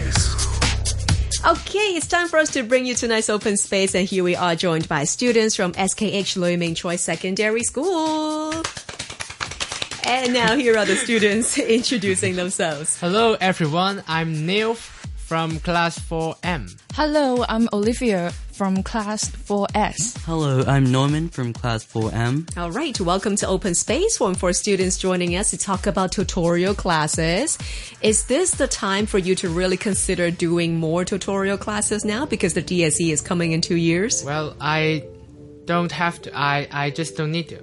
Space. 0.00 1.44
Okay, 1.44 1.78
it's 1.96 2.06
time 2.06 2.28
for 2.28 2.38
us 2.38 2.50
to 2.52 2.62
bring 2.62 2.84
you 2.84 2.94
tonight's 2.94 3.30
open 3.30 3.56
space, 3.56 3.94
and 3.94 4.06
here 4.06 4.24
we 4.24 4.36
are 4.36 4.54
joined 4.54 4.88
by 4.88 5.04
students 5.04 5.56
from 5.56 5.72
SKH 5.72 6.36
Lui 6.36 6.56
Ming 6.56 6.74
Choi 6.74 6.96
Secondary 6.96 7.62
School. 7.62 8.52
And 10.04 10.32
now 10.32 10.56
here 10.56 10.76
are 10.76 10.84
the 10.84 10.96
students 10.96 11.58
introducing 11.58 12.36
themselves. 12.36 12.98
Hello 12.98 13.36
everyone, 13.40 14.02
I'm 14.08 14.46
Neil 14.46 14.74
from 14.74 15.60
class 15.60 15.98
4M. 15.98 16.76
Hello, 16.94 17.44
I'm 17.48 17.68
Olivia 17.72 18.32
from 18.58 18.82
class 18.82 19.30
4S. 19.30 20.18
Hello, 20.24 20.64
I'm 20.66 20.90
Norman 20.90 21.28
from 21.28 21.52
class 21.52 21.86
4M. 21.86 22.58
All 22.58 22.72
right, 22.72 23.00
welcome 23.00 23.36
to 23.36 23.46
Open 23.46 23.72
Space 23.72 24.18
One 24.18 24.34
for 24.34 24.52
students 24.52 24.96
joining 24.96 25.36
us 25.36 25.50
to 25.50 25.56
talk 25.56 25.86
about 25.86 26.10
tutorial 26.10 26.74
classes. 26.74 27.56
Is 28.02 28.24
this 28.24 28.50
the 28.50 28.66
time 28.66 29.06
for 29.06 29.18
you 29.18 29.36
to 29.36 29.48
really 29.48 29.76
consider 29.76 30.32
doing 30.32 30.74
more 30.76 31.04
tutorial 31.04 31.56
classes 31.56 32.04
now 32.04 32.26
because 32.26 32.54
the 32.54 32.62
DSE 32.62 33.12
is 33.12 33.20
coming 33.20 33.52
in 33.52 33.60
two 33.60 33.76
years? 33.76 34.24
Well, 34.24 34.56
I 34.60 35.04
don't 35.64 35.92
have 35.92 36.20
to. 36.22 36.36
I, 36.36 36.66
I 36.72 36.90
just 36.90 37.16
don't 37.16 37.30
need 37.30 37.50
to. 37.50 37.62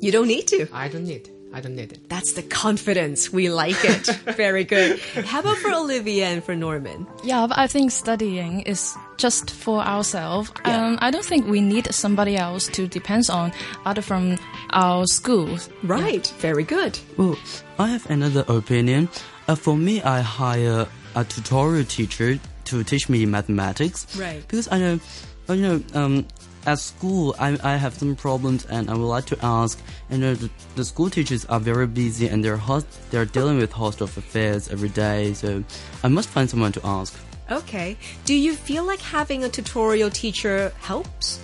You 0.00 0.10
don't 0.10 0.26
need 0.26 0.48
to. 0.48 0.68
I 0.72 0.88
don't 0.88 1.04
need. 1.04 1.28
I 1.52 1.60
don't 1.60 1.74
need 1.74 1.92
it. 1.92 2.08
That's 2.08 2.32
the 2.32 2.42
confidence. 2.42 3.32
We 3.32 3.50
like 3.50 3.84
it. 3.84 4.06
Very 4.36 4.64
good. 4.64 5.00
How 5.00 5.40
about 5.40 5.56
for 5.56 5.72
Olivia 5.72 6.26
and 6.26 6.44
for 6.44 6.54
Norman? 6.54 7.06
Yeah, 7.24 7.46
but 7.48 7.58
I 7.58 7.66
think 7.66 7.90
studying 7.90 8.60
is 8.62 8.94
just 9.16 9.50
for 9.50 9.80
ourselves. 9.80 10.52
Yeah. 10.64 10.86
Um, 10.86 10.98
I 11.00 11.10
don't 11.10 11.24
think 11.24 11.46
we 11.46 11.60
need 11.60 11.92
somebody 11.92 12.36
else 12.36 12.68
to 12.68 12.86
depend 12.86 13.28
on 13.30 13.52
other 13.84 14.02
from 14.02 14.38
our 14.70 15.06
school. 15.06 15.58
Right. 15.82 16.26
Very 16.38 16.62
good. 16.62 16.98
Well, 17.16 17.36
I 17.78 17.88
have 17.88 18.08
another 18.08 18.44
opinion. 18.46 19.08
Uh, 19.48 19.56
for 19.56 19.76
me, 19.76 20.02
I 20.02 20.20
hire 20.20 20.86
a 21.16 21.24
tutorial 21.24 21.84
teacher 21.84 22.38
to 22.66 22.84
teach 22.84 23.08
me 23.08 23.26
mathematics. 23.26 24.06
Right. 24.16 24.40
Because 24.40 24.68
I 24.70 24.78
know, 24.78 25.00
you 25.48 25.56
know, 25.56 25.82
um, 25.94 26.26
at 26.66 26.78
school, 26.78 27.34
I, 27.38 27.58
I 27.62 27.76
have 27.76 27.94
some 27.94 28.16
problems 28.16 28.66
and 28.66 28.90
I 28.90 28.94
would 28.94 29.06
like 29.06 29.26
to 29.26 29.38
ask. 29.42 29.80
You 30.10 30.18
know, 30.18 30.34
the, 30.34 30.50
the 30.76 30.84
school 30.84 31.10
teachers 31.10 31.44
are 31.46 31.60
very 31.60 31.86
busy 31.86 32.28
and 32.28 32.44
they're 32.44 32.56
host, 32.56 32.86
they're 33.10 33.24
dealing 33.24 33.58
with 33.58 33.72
host 33.72 34.00
of 34.00 34.16
affairs 34.16 34.68
every 34.68 34.90
day. 34.90 35.32
So 35.34 35.64
I 36.02 36.08
must 36.08 36.28
find 36.28 36.48
someone 36.48 36.72
to 36.72 36.80
ask. 36.84 37.18
Okay. 37.50 37.96
Do 38.24 38.34
you 38.34 38.54
feel 38.54 38.84
like 38.84 39.00
having 39.00 39.44
a 39.44 39.48
tutorial 39.48 40.10
teacher 40.10 40.72
helps? 40.80 41.40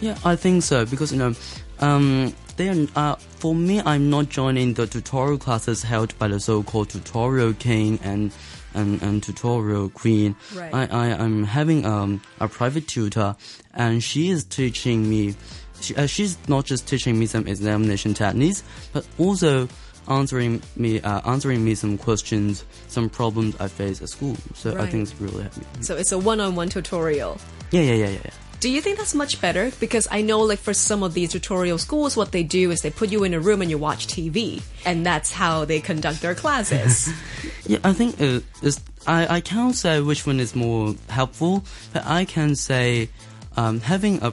Yeah, 0.00 0.18
I 0.24 0.34
think 0.34 0.64
so 0.64 0.84
because 0.84 1.12
you 1.12 1.18
know, 1.18 1.34
um, 1.78 2.34
they 2.56 2.68
are, 2.68 2.86
uh, 2.96 3.16
for 3.16 3.54
me, 3.54 3.80
I'm 3.84 4.10
not 4.10 4.28
joining 4.28 4.74
the 4.74 4.86
tutorial 4.86 5.38
classes 5.38 5.82
held 5.82 6.18
by 6.18 6.28
the 6.28 6.40
so-called 6.40 6.90
tutorial 6.90 7.54
king 7.54 7.98
and 8.02 8.32
and, 8.74 9.02
and 9.02 9.22
tutorial 9.22 9.88
queen. 9.90 10.36
Right. 10.54 10.72
I, 10.74 10.86
I 10.86 11.06
am 11.08 11.44
having 11.44 11.84
um, 11.84 12.20
a 12.40 12.48
private 12.48 12.88
tutor, 12.88 13.36
and 13.74 14.02
she 14.02 14.30
is 14.30 14.44
teaching 14.44 15.08
me. 15.08 15.34
She, 15.80 15.96
uh, 15.96 16.06
she's 16.06 16.36
not 16.48 16.64
just 16.64 16.86
teaching 16.86 17.18
me 17.18 17.26
some 17.26 17.46
examination 17.46 18.14
techniques, 18.14 18.62
but 18.92 19.06
also 19.18 19.68
answering 20.08 20.62
me 20.76 21.00
uh, 21.00 21.20
answering 21.30 21.64
me 21.64 21.74
some 21.74 21.98
questions, 21.98 22.64
some 22.88 23.08
problems 23.08 23.56
I 23.60 23.68
face 23.68 24.02
at 24.02 24.08
school. 24.08 24.36
So 24.54 24.76
I 24.78 24.86
think 24.86 25.02
it's 25.08 25.20
really 25.20 25.42
happy. 25.42 25.62
So 25.80 25.96
it's 25.96 26.12
a 26.12 26.18
one-on-one 26.18 26.68
tutorial. 26.68 27.38
Yeah, 27.70 27.82
yeah, 27.82 27.94
yeah, 27.94 28.10
yeah. 28.10 28.30
Do 28.62 28.70
you 28.70 28.80
think 28.80 28.96
that's 28.96 29.12
much 29.12 29.40
better? 29.40 29.72
Because 29.80 30.06
I 30.08 30.22
know, 30.22 30.38
like, 30.38 30.60
for 30.60 30.72
some 30.72 31.02
of 31.02 31.14
these 31.14 31.32
tutorial 31.32 31.78
schools, 31.78 32.16
what 32.16 32.30
they 32.30 32.44
do 32.44 32.70
is 32.70 32.82
they 32.82 32.92
put 32.92 33.10
you 33.10 33.24
in 33.24 33.34
a 33.34 33.40
room 33.40 33.60
and 33.60 33.68
you 33.68 33.76
watch 33.76 34.06
TV, 34.06 34.62
and 34.86 35.04
that's 35.04 35.32
how 35.32 35.64
they 35.64 35.80
conduct 35.80 36.22
their 36.22 36.36
classes. 36.36 37.12
Yeah, 37.64 37.78
I 37.84 37.92
think 37.92 38.20
uh, 38.20 38.40
it's, 38.60 38.80
I, 39.06 39.36
I 39.36 39.40
can't 39.40 39.74
say 39.74 40.00
which 40.00 40.26
one 40.26 40.40
is 40.40 40.56
more 40.56 40.96
helpful, 41.08 41.64
but 41.92 42.04
I 42.04 42.24
can 42.24 42.56
say 42.56 43.08
um, 43.56 43.78
having 43.80 44.20
a 44.20 44.32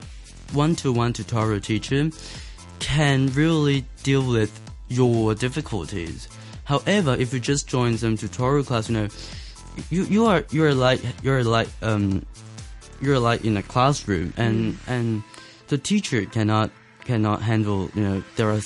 one-to-one 0.53 1.13
tutorial 1.13 1.59
teacher 1.61 2.09
can 2.79 3.27
really 3.33 3.85
deal 4.01 4.27
with 4.27 4.51
your 4.89 5.35
difficulties. 5.35 6.27
However, 6.63 7.15
if 7.19 7.31
you 7.33 7.39
just 7.39 7.67
join 7.67 7.99
some 7.99 8.17
tutorial 8.17 8.63
class, 8.65 8.89
you 8.89 8.95
know, 8.95 9.07
you 9.91 10.03
you 10.05 10.25
are 10.25 10.43
you're 10.49 10.73
like 10.73 11.01
you're 11.21 11.43
like 11.43 11.69
um 11.83 12.25
you're 13.01 13.19
like 13.19 13.43
in 13.45 13.57
a 13.57 13.63
classroom 13.63 14.33
and 14.37 14.77
and 14.87 15.23
the 15.67 15.77
teacher 15.77 16.25
cannot 16.25 16.71
cannot 17.05 17.41
handle 17.41 17.89
you 17.95 18.03
know 18.03 18.23
there 18.35 18.49
are 18.49 18.61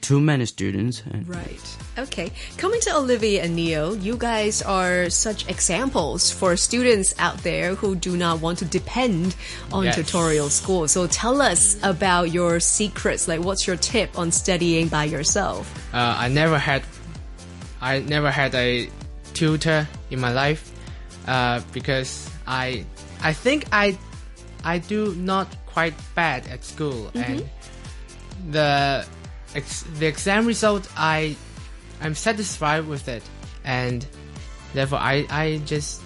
too 0.00 0.20
many 0.20 0.44
students 0.44 1.02
and 1.12 1.26
right. 1.26 1.76
Okay. 1.96 2.30
Coming 2.58 2.78
to 2.82 2.94
Olivia 2.96 3.42
and 3.44 3.56
Neil, 3.56 3.96
you 3.96 4.16
guys 4.18 4.60
are 4.60 5.08
such 5.08 5.48
examples 5.48 6.30
for 6.30 6.56
students 6.56 7.14
out 7.18 7.38
there 7.38 7.74
who 7.74 7.94
do 7.96 8.14
not 8.14 8.40
want 8.42 8.58
to 8.58 8.66
depend 8.66 9.34
on 9.72 9.84
Yes. 9.84 9.94
tutorial 9.94 10.50
school. 10.50 10.88
So 10.88 11.06
tell 11.06 11.40
us 11.40 11.78
about 11.82 12.32
your 12.32 12.60
secrets. 12.60 13.28
Like, 13.28 13.40
what's 13.40 13.66
your 13.66 13.76
tip 13.76 14.18
on 14.18 14.30
studying 14.30 14.88
by 14.88 15.04
yourself? 15.04 15.64
Uh, 15.94 16.14
I 16.18 16.28
never 16.28 16.58
had, 16.58 16.82
I 17.80 18.00
never 18.00 18.30
had 18.30 18.54
a 18.54 18.90
tutor 19.32 19.88
in 20.10 20.20
my 20.20 20.32
life, 20.32 20.70
uh, 21.26 21.60
because 21.72 22.28
I, 22.46 22.84
I 23.24 23.32
think 23.32 23.66
I, 23.72 23.98
I 24.62 24.78
do 24.78 25.14
not 25.14 25.48
quite 25.66 25.94
bad 26.14 26.46
at 26.48 26.62
school, 26.62 27.10
mm-hmm. 27.14 27.18
and 27.18 27.50
the, 28.52 29.06
ex, 29.54 29.82
the 29.98 30.06
exam 30.06 30.46
result 30.46 30.86
I, 30.96 31.36
I'm 32.00 32.14
satisfied 32.14 32.86
with 32.86 33.08
it, 33.08 33.22
and 33.64 34.06
therefore 34.74 34.98
I, 34.98 35.26
I 35.30 35.62
just 35.64 36.02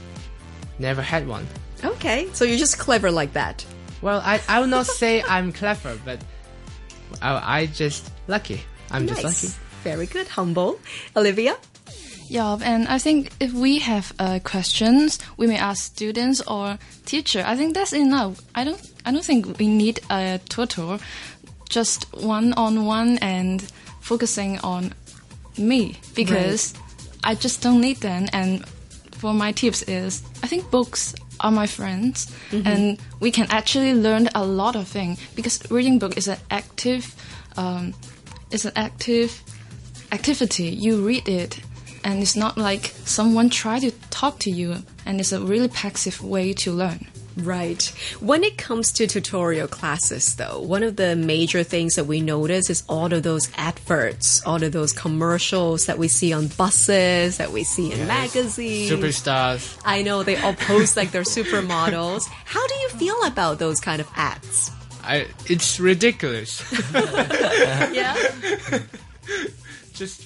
never 0.78 1.02
had 1.02 1.26
one. 1.26 1.46
Okay. 1.84 2.28
So 2.32 2.44
you're 2.44 2.58
just 2.58 2.78
clever 2.78 3.10
like 3.10 3.32
that. 3.34 3.64
Well, 4.00 4.22
I, 4.24 4.40
I 4.48 4.60
will 4.60 4.68
not 4.68 4.86
say 5.02 5.22
I'm 5.22 5.52
clever, 5.52 5.98
but 6.04 6.22
I, 7.20 7.60
I 7.60 7.66
just 7.66 8.10
lucky. 8.28 8.62
I'm 8.90 9.06
just 9.06 9.24
lucky. 9.24 9.54
Very 9.82 10.06
good. 10.06 10.28
Humble. 10.28 10.78
Olivia? 11.16 11.56
Yeah, 12.28 12.58
and 12.62 12.86
I 12.88 12.98
think 12.98 13.32
if 13.40 13.52
we 13.52 13.78
have 13.78 14.12
uh, 14.18 14.38
questions, 14.44 15.18
we 15.38 15.46
may 15.46 15.56
ask 15.56 15.84
students 15.84 16.42
or 16.42 16.78
teacher. 17.06 17.42
I 17.46 17.56
think 17.56 17.74
that's 17.74 17.92
enough. 17.94 18.42
I 18.54 18.64
don't. 18.64 18.80
I 19.06 19.12
don't 19.12 19.24
think 19.24 19.58
we 19.58 19.66
need 19.66 20.00
a 20.10 20.38
tutor, 20.48 20.98
just 21.70 22.04
one 22.14 22.52
on 22.52 22.84
one 22.84 23.18
and 23.18 23.62
focusing 24.00 24.58
on 24.60 24.92
me 25.56 25.96
because 26.14 26.74
I 27.24 27.34
just 27.34 27.62
don't 27.62 27.80
need 27.80 27.98
them. 27.98 28.26
And 28.32 28.66
for 29.12 29.32
my 29.32 29.52
tips 29.52 29.82
is, 29.82 30.22
I 30.42 30.46
think 30.46 30.70
books 30.70 31.14
are 31.40 31.50
my 31.50 31.66
friends, 31.66 32.30
and 32.66 32.98
we 33.20 33.30
can 33.30 33.46
actually 33.50 33.94
learn 33.94 34.28
a 34.34 34.44
lot 34.44 34.76
of 34.76 34.86
things 34.86 35.18
because 35.34 35.62
reading 35.70 35.98
book 35.98 36.16
is 36.18 36.28
an 36.28 36.38
active, 36.50 37.14
um, 37.56 37.94
is 38.50 38.66
an 38.66 38.72
active 38.76 39.42
activity. 40.12 40.64
You 40.64 41.06
read 41.06 41.28
it, 41.28 41.60
and 42.04 42.22
it's 42.22 42.36
not 42.36 42.56
like 42.56 42.94
someone 43.04 43.50
try 43.50 43.78
to 43.78 43.90
talk 44.10 44.38
to 44.40 44.50
you, 44.50 44.82
and 45.06 45.20
it's 45.20 45.32
a 45.32 45.40
really 45.40 45.68
passive 45.68 46.22
way 46.22 46.52
to 46.54 46.72
learn. 46.72 47.06
Right. 47.38 47.82
When 48.20 48.42
it 48.42 48.58
comes 48.58 48.90
to 48.92 49.06
tutorial 49.06 49.68
classes, 49.68 50.34
though, 50.34 50.60
one 50.60 50.82
of 50.82 50.96
the 50.96 51.14
major 51.14 51.62
things 51.62 51.94
that 51.94 52.04
we 52.04 52.20
notice 52.20 52.68
is 52.68 52.82
all 52.88 53.12
of 53.12 53.22
those 53.22 53.48
adverts, 53.56 54.44
all 54.44 54.62
of 54.62 54.72
those 54.72 54.92
commercials 54.92 55.86
that 55.86 55.98
we 55.98 56.08
see 56.08 56.32
on 56.32 56.48
buses, 56.48 57.36
that 57.38 57.52
we 57.52 57.62
see 57.62 57.92
in 57.92 58.06
magazines. 58.08 58.90
Superstars. 58.90 59.80
I 59.84 60.02
know 60.02 60.24
they 60.24 60.36
all 60.36 60.54
post 60.54 60.96
like 60.96 61.12
they're 61.12 61.22
supermodels. 61.22 62.26
How 62.44 62.66
do 62.66 62.74
you 62.74 62.88
feel 62.90 63.22
about 63.24 63.58
those 63.60 63.78
kind 63.78 64.00
of 64.00 64.08
ads? 64.16 64.72
I, 65.04 65.26
it's 65.46 65.78
ridiculous. 65.78 66.62
Yeah. 67.92 68.14
just, 69.94 70.22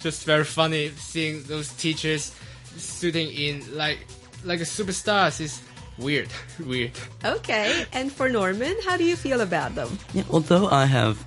just 0.00 0.24
very 0.24 0.44
funny 0.44 0.90
seeing 0.90 1.42
those 1.44 1.72
teachers 1.74 2.34
sitting 2.76 3.30
in 3.30 3.62
like, 3.76 3.98
like 4.44 4.60
a 4.60 4.64
superstars 4.64 5.40
is 5.40 5.60
weird, 5.98 6.28
weird. 6.66 6.92
Okay. 7.24 7.84
And 7.92 8.12
for 8.12 8.28
Norman, 8.28 8.76
how 8.84 8.96
do 8.96 9.04
you 9.04 9.16
feel 9.16 9.40
about 9.40 9.74
them? 9.74 9.98
Yeah, 10.14 10.24
although 10.30 10.68
I 10.68 10.86
have, 10.86 11.18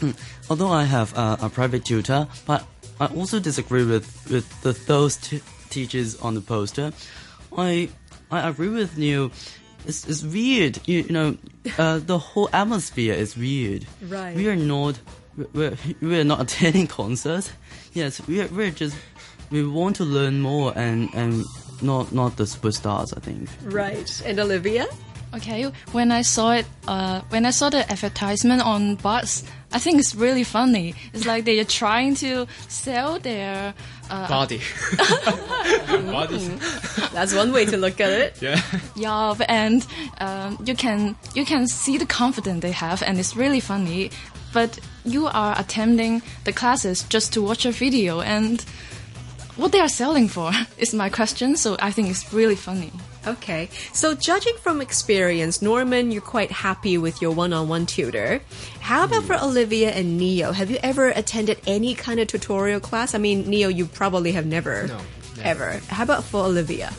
although 0.50 0.70
I 0.72 0.84
have 0.84 1.16
uh, 1.16 1.36
a 1.40 1.48
private 1.48 1.84
tutor, 1.84 2.26
but 2.46 2.66
I 2.98 3.06
also 3.06 3.38
disagree 3.38 3.84
with 3.84 4.06
with 4.30 4.48
the, 4.62 4.72
those 4.72 5.16
t- 5.16 5.42
teachers 5.68 6.16
on 6.20 6.34
the 6.34 6.40
poster. 6.40 6.92
I 7.56 7.90
I 8.30 8.48
agree 8.48 8.68
with 8.68 8.96
you. 8.98 9.30
It's, 9.86 10.06
it's 10.08 10.24
weird. 10.24 10.80
You, 10.86 11.02
you 11.02 11.12
know, 11.12 11.36
uh, 11.78 11.98
the 11.98 12.18
whole 12.18 12.48
atmosphere 12.52 13.14
is 13.14 13.36
weird. 13.36 13.86
Right. 14.02 14.34
We 14.34 14.48
are 14.48 14.56
not. 14.56 14.98
We're, 15.52 15.76
we're 16.00 16.24
not 16.24 16.40
attending 16.46 16.86
concerts. 16.86 17.52
Yes, 17.92 18.20
we're 18.26 18.48
we're 18.48 18.70
just 18.70 18.96
we 19.50 19.66
want 19.66 19.96
to 19.96 20.04
learn 20.04 20.40
more 20.40 20.72
and 20.76 21.08
and 21.14 21.44
not 21.82 22.12
not 22.12 22.36
the 22.36 22.44
superstars. 22.44 23.16
I 23.16 23.20
think. 23.20 23.48
Right. 23.64 24.22
And 24.24 24.38
Olivia? 24.40 24.86
Okay, 25.34 25.70
when 25.92 26.12
I 26.12 26.22
saw 26.22 26.52
it, 26.52 26.66
uh, 26.86 27.20
when 27.28 27.44
I 27.44 27.50
saw 27.50 27.68
the 27.68 27.90
advertisement 27.90 28.62
on 28.62 28.94
bus, 28.94 29.42
I 29.72 29.78
think 29.78 29.98
it's 29.98 30.14
really 30.14 30.44
funny. 30.44 30.94
It's 31.12 31.26
like 31.26 31.44
they 31.44 31.58
are 31.58 31.64
trying 31.64 32.14
to 32.16 32.46
sell 32.68 33.18
their. 33.18 33.74
Uh, 34.08 34.28
Body. 34.28 34.60
Bodies. 35.88 36.48
That's 37.12 37.34
one 37.34 37.52
way 37.52 37.66
to 37.66 37.76
look 37.76 38.00
at 38.00 38.10
it. 38.10 38.38
Yeah. 38.42 38.60
job 38.96 39.42
and 39.48 39.84
um, 40.20 40.58
you 40.64 40.74
can 40.76 41.16
you 41.34 41.44
can 41.44 41.66
see 41.66 41.98
the 41.98 42.06
confidence 42.06 42.62
they 42.62 42.70
have 42.70 43.02
and 43.02 43.18
it's 43.18 43.34
really 43.34 43.60
funny 43.60 44.10
but 44.56 44.80
you 45.04 45.26
are 45.26 45.54
attending 45.58 46.22
the 46.44 46.52
classes 46.52 47.04
just 47.14 47.32
to 47.34 47.42
watch 47.42 47.64
a 47.66 47.70
video 47.70 48.20
and 48.20 48.62
what 49.56 49.70
they 49.72 49.80
are 49.80 49.94
selling 50.02 50.28
for 50.28 50.50
is 50.78 50.94
my 50.94 51.08
question 51.18 51.56
so 51.56 51.76
i 51.80 51.90
think 51.90 52.08
it's 52.08 52.32
really 52.32 52.56
funny 52.56 52.90
Okay. 53.26 53.68
So, 53.92 54.14
judging 54.14 54.54
from 54.62 54.80
experience, 54.80 55.60
Norman, 55.60 56.12
you're 56.12 56.22
quite 56.22 56.52
happy 56.52 56.96
with 56.96 57.20
your 57.20 57.32
one 57.32 57.52
on 57.52 57.66
one 57.66 57.84
tutor. 57.84 58.40
How 58.78 59.02
about 59.02 59.22
hmm. 59.22 59.26
for 59.26 59.36
Olivia 59.42 59.90
and 59.90 60.16
Neo? 60.16 60.52
Have 60.52 60.70
you 60.70 60.78
ever 60.80 61.08
attended 61.08 61.58
any 61.66 61.96
kind 61.96 62.20
of 62.20 62.28
tutorial 62.28 62.78
class? 62.78 63.16
I 63.16 63.18
mean, 63.18 63.50
Neo, 63.50 63.66
you 63.66 63.86
probably 63.86 64.30
have 64.38 64.46
never. 64.46 64.86
No, 64.86 64.98
never. 65.42 65.74
Ever. 65.74 65.80
How 65.88 66.04
about 66.04 66.22
for 66.22 66.44
Olivia? 66.44 66.92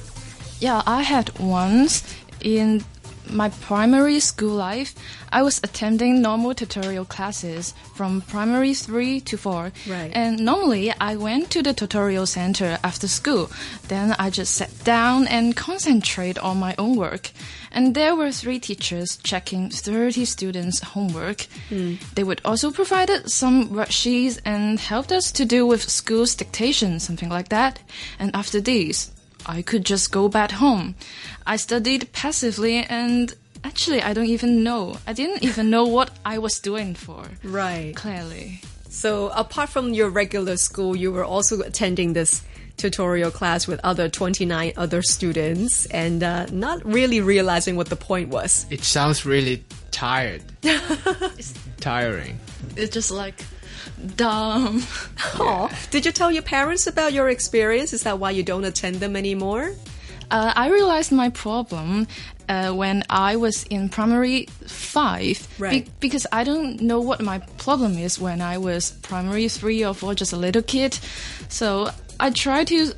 yeah 0.59 0.81
i 0.85 1.01
had 1.01 1.37
once 1.39 2.03
in 2.41 2.83
my 3.29 3.49
primary 3.49 4.19
school 4.19 4.55
life 4.55 4.93
i 5.31 5.41
was 5.41 5.59
attending 5.63 6.21
normal 6.21 6.53
tutorial 6.53 7.05
classes 7.05 7.73
from 7.95 8.21
primary 8.21 8.73
3 8.73 9.19
to 9.21 9.37
4 9.37 9.71
Right. 9.87 10.11
and 10.13 10.39
normally 10.39 10.91
i 10.99 11.15
went 11.15 11.49
to 11.51 11.61
the 11.61 11.73
tutorial 11.73 12.25
center 12.25 12.77
after 12.83 13.07
school. 13.07 13.49
Then 13.87 14.15
i 14.19 14.29
just 14.29 14.55
sat 14.55 14.71
down 14.83 15.27
and 15.27 15.55
concentrate 15.55 16.37
on 16.39 16.57
my 16.59 16.75
own 16.77 16.95
work. 16.95 17.31
And 17.71 17.93
there 17.93 18.15
were 18.15 18.31
three 18.31 18.59
teachers 18.59 19.17
checking 19.23 19.69
30 19.69 20.25
students 20.25 20.79
homework. 20.81 21.47
Hmm. 21.69 21.95
They 22.15 22.23
would 22.23 22.41
also 22.45 22.71
provided 22.71 23.29
some 23.29 23.69
worksheets 23.69 24.39
and 24.45 24.79
helped 24.79 25.11
us 25.11 25.31
to 25.33 25.45
do 25.45 25.65
with 25.67 25.89
school's 25.89 26.35
dictation 26.35 26.99
something 26.99 27.29
like 27.29 27.49
that. 27.49 27.79
And 28.19 28.31
after 28.35 28.61
these 28.61 29.11
I 29.47 29.61
could 29.61 29.85
just 29.85 30.11
go 30.11 30.27
back 30.27 30.51
home. 30.51 30.95
I 31.45 31.55
studied 31.55 32.11
passively 32.11 32.77
and 32.77 33.33
actually 33.63 34.01
I 34.01 34.13
don't 34.13 34.25
even 34.25 34.63
know. 34.63 34.97
I 35.07 35.13
didn't 35.13 35.43
even 35.43 35.69
know 35.69 35.85
what 35.85 36.11
I 36.25 36.37
was 36.37 36.59
doing 36.59 36.95
for. 36.95 37.23
Right. 37.43 37.95
Clearly. 37.95 38.61
So, 38.89 39.29
apart 39.29 39.69
from 39.69 39.93
your 39.93 40.09
regular 40.09 40.57
school, 40.57 40.95
you 40.95 41.11
were 41.11 41.23
also 41.23 41.61
attending 41.61 42.13
this 42.13 42.41
tutorial 42.77 43.31
class 43.31 43.67
with 43.67 43.79
other 43.83 44.07
29 44.07 44.73
other 44.77 45.01
students 45.01 45.85
and 45.87 46.23
uh, 46.23 46.45
not 46.51 46.83
really 46.85 47.21
realizing 47.21 47.75
what 47.75 47.89
the 47.89 47.95
point 47.95 48.29
was. 48.29 48.65
It 48.69 48.83
sounds 48.83 49.25
really 49.25 49.63
tired. 49.91 50.41
It's 50.63 51.53
tiring. 51.79 52.39
It's 52.75 52.93
just 52.93 53.11
like 53.11 53.43
dumb. 54.15 54.83
Aw. 55.39 55.69
Did 55.91 56.05
you 56.05 56.11
tell 56.11 56.31
your 56.31 56.43
parents 56.43 56.87
about 56.87 57.13
your 57.13 57.29
experience? 57.29 57.93
Is 57.93 58.03
that 58.03 58.19
why 58.19 58.31
you 58.31 58.43
don't 58.43 58.63
attend 58.65 58.97
them 58.97 59.15
anymore? 59.15 59.71
Uh, 60.29 60.51
I 60.55 60.69
realized 60.69 61.11
my 61.13 61.29
problem 61.29 62.05
uh, 62.49 62.71
when 62.73 63.03
I 63.09 63.37
was 63.37 63.63
in 63.63 63.87
primary 63.89 64.47
five 64.65 65.47
Right. 65.57 65.87
because 66.01 66.27
I 66.33 66.43
don't 66.43 66.81
know 66.81 66.99
what 66.99 67.21
my 67.21 67.39
problem 67.57 67.97
is 67.97 68.19
when 68.19 68.41
I 68.41 68.57
was 68.57 68.91
primary 69.03 69.47
three 69.47 69.85
or 69.85 69.93
four, 69.93 70.13
just 70.15 70.33
a 70.33 70.37
little 70.37 70.61
kid. 70.63 70.99
So 71.49 71.89
I 72.19 72.29
tried 72.31 72.67
to. 72.67 72.91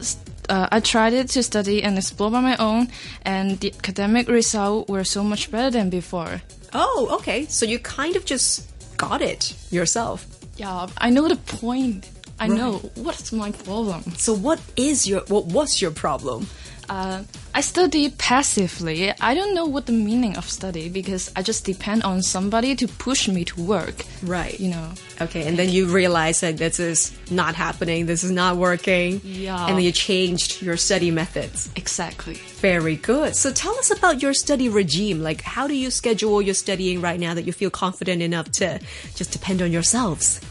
Uh, 0.49 0.67
I 0.71 0.79
tried 0.79 1.13
it 1.13 1.27
to 1.29 1.43
study 1.43 1.83
and 1.83 1.95
explore 1.99 2.31
by 2.31 2.41
my 2.41 2.57
own, 2.57 2.87
and 3.23 3.59
the 3.59 3.71
academic 3.77 4.27
results 4.27 4.89
were 4.89 5.03
so 5.03 5.23
much 5.23 5.51
better 5.51 5.69
than 5.69 5.91
before. 5.91 6.41
Oh, 6.73 7.09
okay. 7.19 7.45
So 7.45 7.67
you 7.67 7.77
kind 7.77 8.15
of 8.15 8.25
just 8.25 8.65
got 8.97 9.21
it 9.21 9.53
yourself. 9.69 10.25
Yeah, 10.59 10.87
I 10.97 11.09
know 11.09 11.29
the 11.29 11.37
point. 11.37 12.09
I 12.37 12.47
know 12.47 12.79
what's 12.95 13.31
my 13.31 13.51
problem. 13.51 14.03
So 14.17 14.33
what 14.33 14.59
is 14.75 15.07
your 15.07 15.21
what 15.27 15.45
was 15.45 15.81
your 15.81 15.91
problem? 15.91 16.47
Uh, 16.89 17.23
I 17.53 17.61
study 17.61 18.09
passively. 18.09 19.13
I 19.21 19.35
don't 19.35 19.53
know 19.53 19.65
what 19.65 19.85
the 19.85 19.91
meaning 19.91 20.35
of 20.37 20.49
study 20.49 20.89
because 20.89 21.31
I 21.35 21.43
just 21.43 21.63
depend 21.63 22.03
on 22.03 22.23
somebody 22.23 22.75
to 22.75 22.87
push 22.87 23.27
me 23.27 23.45
to 23.45 23.61
work. 23.61 24.03
Right. 24.23 24.59
You 24.59 24.69
know. 24.69 24.89
Okay, 25.21 25.47
and 25.47 25.57
then 25.57 25.69
you 25.69 25.85
realize 25.85 26.39
that 26.39 26.57
this 26.57 26.79
is 26.79 27.11
not 27.29 27.53
happening, 27.55 28.07
this 28.07 28.23
is 28.23 28.31
not 28.31 28.57
working. 28.57 29.21
Yeah. 29.23 29.67
And 29.67 29.77
then 29.77 29.83
you 29.83 29.91
changed 29.91 30.61
your 30.61 30.77
study 30.77 31.11
methods. 31.11 31.69
Exactly. 31.75 32.35
Very 32.59 32.95
good. 32.95 33.35
So 33.35 33.51
tell 33.51 33.77
us 33.77 33.91
about 33.91 34.21
your 34.21 34.33
study 34.33 34.67
regime. 34.67 35.21
Like, 35.21 35.41
how 35.41 35.67
do 35.67 35.75
you 35.75 35.91
schedule 35.91 36.41
your 36.41 36.55
studying 36.55 37.01
right 37.01 37.19
now 37.19 37.33
that 37.33 37.45
you 37.45 37.53
feel 37.53 37.69
confident 37.69 38.21
enough 38.21 38.49
to 38.53 38.79
just 39.15 39.31
depend 39.31 39.61
on 39.61 39.71
yourselves? 39.71 40.41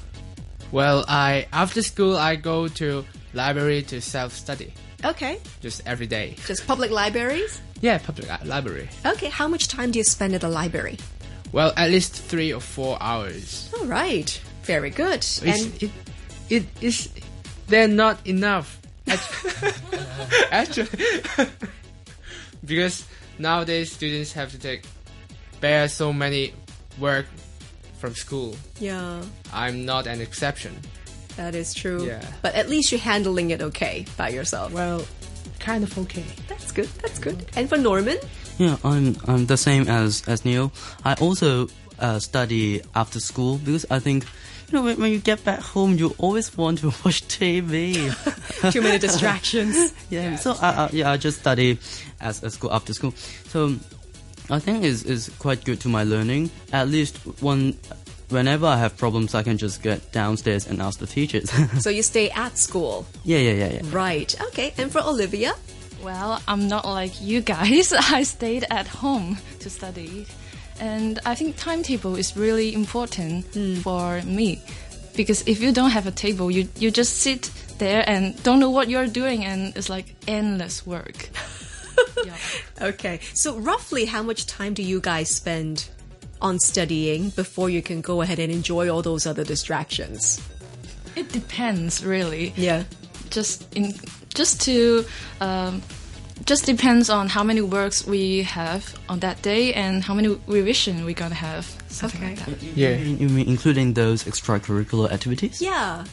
Well, 0.73 1.05
I 1.09 1.47
after 1.53 1.83
school 1.83 2.17
I 2.17 2.37
go 2.37 2.69
to 2.69 3.05
library 3.35 3.83
to 3.85 4.01
self 4.01 4.33
study 4.33 4.73
Okay. 5.05 5.39
just 5.61 5.83
every 5.87 6.07
day. 6.07 6.35
Just 6.47 6.67
public 6.67 6.91
libraries? 6.91 7.61
Yeah, 7.81 7.99
public 7.99 8.29
library. 8.45 8.89
Okay, 9.07 9.29
how 9.29 9.47
much 9.49 9.69
time 9.69 9.93
do 9.93 9.99
you 9.99 10.05
spend 10.05 10.35
at 10.35 10.41
the 10.41 10.49
library? 10.49 10.99
Well, 11.53 11.73
at 11.77 11.91
least 11.91 12.15
three 12.15 12.53
or 12.53 12.61
four 12.61 12.99
hours. 13.01 13.71
All 13.79 13.87
right. 13.87 14.29
Very 14.65 14.91
good. 14.91 15.19
It's, 15.21 15.41
And 15.43 15.83
it 15.83 15.91
it 16.51 16.65
is 16.83 17.09
they're 17.69 17.89
not 17.89 18.27
enough. 18.27 18.79
Act- 19.07 19.45
Actually, 20.53 20.89
because 22.65 23.07
nowadays 23.39 23.93
students 23.93 24.33
have 24.35 24.51
to 24.53 24.59
take 24.59 24.83
bear 25.61 25.89
so 25.89 26.13
many 26.13 26.53
work 26.99 27.27
from 27.99 28.15
school. 28.15 28.57
yeah, 28.81 29.23
I'm 29.53 29.85
not 29.85 30.07
an 30.07 30.21
exception. 30.21 30.75
that 31.37 31.55
is 31.55 31.75
true. 31.75 32.05
Yeah. 32.07 32.25
But 32.43 32.55
at 32.55 32.69
least 32.69 32.91
you're 32.93 33.01
handling 33.01 33.51
it 33.51 33.61
okay 33.63 34.07
by 34.17 34.29
yourself. 34.31 34.73
Well, 34.73 35.05
kind 35.61 35.85
of 35.85 35.97
okay. 35.99 36.25
That's 36.49 36.73
good. 36.73 36.89
That's 37.03 37.19
good. 37.19 37.47
And 37.57 37.69
for 37.69 37.77
Norman? 37.79 38.19
Yeah, 38.59 38.77
I'm 38.83 39.17
I'm 39.27 39.47
the 39.47 39.57
same 39.57 39.89
as 39.89 40.23
as 40.27 40.45
Neil. 40.45 40.73
I 41.05 41.15
also 41.21 41.69
uh, 42.01 42.19
study 42.19 42.81
after 42.95 43.21
school 43.21 43.59
because 43.59 43.87
I 43.91 43.99
think 44.01 44.25
you 44.69 44.73
know 44.79 44.83
when, 44.85 44.99
when 45.01 45.13
you 45.13 45.19
get 45.19 45.45
back 45.45 45.61
home 45.61 45.95
you 45.97 46.15
always 46.19 46.57
want 46.57 46.79
to 46.81 46.87
watch 47.05 47.23
TV. 47.29 48.11
Too 48.73 48.83
many 48.83 48.99
distractions. 48.99 49.93
yeah, 50.11 50.37
so 50.37 50.55
I, 50.61 50.71
I, 50.71 50.91
yeah 50.93 51.11
I 51.13 51.17
just 51.19 51.39
study 51.41 51.79
as 52.21 52.43
at 52.43 52.53
school 52.53 52.73
after 52.73 52.93
school. 52.95 53.13
So 53.47 53.77
I 54.51 54.59
think 54.59 54.85
is 54.85 55.05
is 55.05 55.29
quite 55.39 55.65
good 55.65 55.81
to 55.81 55.89
my 55.89 56.05
learning. 56.05 56.51
At 56.73 56.89
least 56.89 57.19
one. 57.43 57.77
Whenever 58.29 58.67
I 58.67 58.77
have 58.77 58.99
problems, 58.99 59.35
I 59.35 59.43
can 59.43 59.57
just 59.57 59.83
get 59.83 60.13
downstairs 60.13 60.67
and 60.67 60.83
ask 60.83 60.99
the 60.99 61.07
teachers. 61.07 61.51
so 61.83 61.89
you 61.89 62.03
stay 62.03 62.29
at 62.29 62.59
school. 62.59 63.07
yeah, 63.25 63.39
yeah, 63.39 63.53
yeah, 63.53 63.73
yeah. 63.73 63.81
Right. 63.91 64.35
Okay. 64.49 64.75
And 64.77 64.93
for 64.93 65.01
Olivia? 65.01 65.55
Well, 66.03 66.41
I'm 66.47 66.69
not 66.69 66.85
like 66.85 67.21
you 67.23 67.41
guys. 67.41 67.93
I 67.99 68.25
stayed 68.25 68.67
at 68.71 68.87
home 68.87 69.39
to 69.61 69.71
study. 69.71 70.27
And 70.81 71.19
I 71.25 71.35
think 71.35 71.57
timetable 71.57 72.17
is 72.17 72.37
really 72.37 72.75
important 72.75 73.47
hmm. 73.47 73.77
for 73.77 74.21
me. 74.23 74.63
Because 75.17 75.43
if 75.49 75.61
you 75.61 75.73
don't 75.73 75.91
have 75.91 76.07
a 76.07 76.13
table, 76.13 76.51
you, 76.51 76.69
you 76.79 76.91
just 76.91 77.17
sit 77.17 77.51
there 77.79 78.05
and 78.07 78.41
don't 78.43 78.61
know 78.61 78.71
what 78.71 78.89
you're 78.89 79.07
doing 79.07 79.45
and 79.45 79.77
it's 79.77 79.89
like 79.89 80.15
endless 80.27 80.87
work. 80.87 81.31
yeah. 82.27 82.37
Okay. 82.89 83.21
So 83.35 83.59
roughly 83.59 84.05
how 84.07 84.23
much 84.23 84.47
time 84.47 84.75
do 84.75 84.83
you 84.83 85.01
guys 85.01 85.29
spend 85.31 85.89
on 86.41 86.59
studying 86.59 87.31
before 87.31 87.69
you 87.71 87.83
can 87.83 88.01
go 88.01 88.23
ahead 88.23 88.39
and 88.39 88.53
enjoy 88.53 88.89
all 88.89 89.03
those 89.03 89.27
other 89.27 89.45
distractions? 89.45 90.41
It 91.17 91.31
depends 91.33 92.05
really. 92.05 92.53
Yeah. 92.57 92.85
Just 93.31 93.75
in 93.75 93.93
just 94.35 94.61
to 94.63 95.05
um, 95.41 95.83
just 96.45 96.65
depends 96.67 97.11
on 97.11 97.29
how 97.29 97.43
many 97.43 97.61
works 97.61 98.07
we 98.07 98.43
have 98.43 98.95
on 99.09 99.19
that 99.21 99.43
day 99.43 99.75
and 99.75 100.05
how 100.05 100.15
many 100.15 100.29
revision 100.47 101.05
we're 101.05 101.15
gonna 101.15 101.35
have. 101.35 101.67
Something 101.89 102.23
Okay. 102.23 102.37
like 102.37 102.47
that. 102.47 102.63
Yeah. 102.63 102.91
You, 102.97 103.17
you 103.17 103.29
mean 103.29 103.49
including 103.49 103.95
those 103.95 104.25
extracurricular 104.25 105.11
activities? 105.11 105.61
Yeah. 105.61 106.05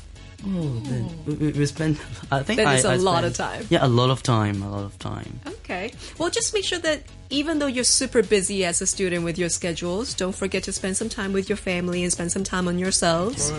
Oh, 0.48 0.80
then 0.84 1.10
we, 1.26 1.34
we- 1.34 1.52
we 1.54 1.66
spend. 1.66 1.98
I 2.32 2.44
think 2.44 2.58
Then 2.58 2.68
I, 2.68 2.76
it's 2.76 2.86
a 2.86 2.90
I 2.92 2.96
lot 2.98 3.14
spend- 3.24 3.26
of 3.26 3.34
time. 3.36 3.68
Yeah, 3.70 3.86
a 3.86 3.88
lot 3.90 4.10
of 4.12 4.22
time. 4.22 4.62
A 4.62 4.70
lot 4.70 4.84
of 4.84 4.98
time. 5.00 5.40
Okay. 5.48 5.92
Well, 6.20 6.30
just 6.30 6.54
make 6.54 6.64
sure 6.64 6.78
that 6.80 7.02
even 7.32 7.58
though 7.58 7.66
you're 7.66 7.84
super 7.84 8.22
busy 8.22 8.64
as 8.64 8.80
a 8.80 8.86
student 8.86 9.24
with 9.24 9.40
your 9.40 9.50
schedules, 9.50 10.14
don't 10.14 10.36
forget 10.36 10.62
to 10.64 10.72
spend 10.72 10.96
some 10.98 11.10
time 11.10 11.34
with 11.34 11.50
your 11.50 11.56
family 11.56 12.04
and 12.04 12.12
spend 12.12 12.32
some 12.32 12.44
time 12.44 12.68
on 12.68 12.78
yourselves. 12.78 13.50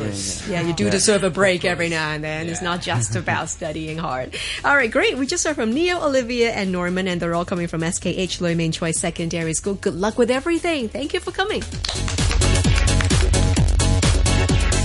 Yeah, 0.49 0.61
Yeah, 0.63 0.69
you 0.69 0.73
do 0.75 0.89
deserve 0.89 1.25
a 1.25 1.31
break 1.31 1.65
every 1.65 1.89
now 1.89 2.11
and 2.11 2.23
then. 2.23 2.47
It's 2.49 2.63
not 2.63 2.81
just 2.83 3.17
about 3.17 3.49
studying 3.59 3.99
hard. 3.99 4.37
All 4.65 4.77
right, 4.77 4.89
great. 4.91 5.19
We 5.19 5.27
just 5.27 5.45
heard 5.45 5.57
from 5.57 5.73
Neo, 5.75 6.01
Olivia, 6.07 6.53
and 6.53 6.71
Norman, 6.71 7.09
and 7.09 7.21
they're 7.21 7.35
all 7.35 7.45
coming 7.45 7.67
from 7.67 7.81
SKH 7.81 8.41
Lui 8.41 8.55
Ming 8.55 8.71
Choi 8.71 8.93
Secondary 8.93 9.55
School. 9.55 9.75
Good 9.75 9.95
luck 9.97 10.17
with 10.19 10.31
everything. 10.31 10.89
Thank 10.89 11.13
you 11.13 11.19
for 11.19 11.33
coming. 11.33 11.63